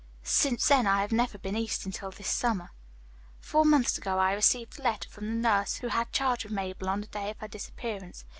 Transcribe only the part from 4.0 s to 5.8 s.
I received a letter from the nurse